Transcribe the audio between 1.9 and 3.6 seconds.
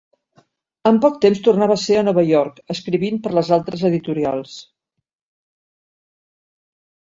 a Nova York, escrivint per a les